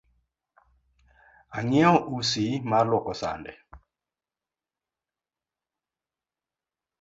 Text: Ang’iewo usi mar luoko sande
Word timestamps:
Ang’iewo 1.57 1.97
usi 2.17 2.45
mar 2.69 2.85
luoko 2.89 3.11
sande 3.21 3.53